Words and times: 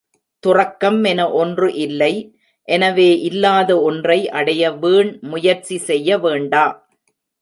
துறக்கம் 0.43 1.01
என 1.09 1.21
ஒன்று 1.41 1.67
இல்லை, 1.83 2.13
எனவே 2.67 3.07
இல்லாத 3.29 3.71
ஒன்றை 3.89 4.19
அடைய 4.39 4.71
வீண், 4.83 5.11
முயற்சி 5.31 5.77
செய்ய 5.89 6.17
வேண்டா. 6.25 6.65